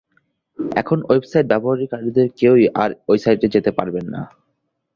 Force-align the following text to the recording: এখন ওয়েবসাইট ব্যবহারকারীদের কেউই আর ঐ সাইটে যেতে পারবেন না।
এখন 0.75 0.99
ওয়েবসাইট 1.09 1.45
ব্যবহারকারীদের 1.47 2.27
কেউই 2.37 2.65
আর 2.75 2.89
ঐ 3.09 3.13
সাইটে 3.17 3.47
যেতে 3.47 3.71
পারবেন 3.71 4.05
না। 4.09 4.21